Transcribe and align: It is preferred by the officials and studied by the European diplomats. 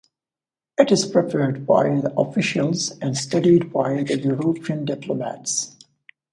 It 0.79 0.91
is 0.91 1.05
preferred 1.05 1.67
by 1.67 1.99
the 1.99 2.11
officials 2.17 2.89
and 2.97 3.15
studied 3.15 3.71
by 3.71 4.01
the 4.01 4.17
European 4.19 4.83
diplomats. 4.83 5.75